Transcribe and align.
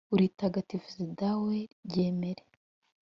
uritagatifuze 0.13 1.01
dawe, 1.19 1.57
ryemere 1.87 2.43